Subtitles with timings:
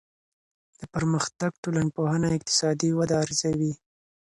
[0.79, 3.73] د پرمختګ ټولنپوهنه اقتصادي وده ارزوي.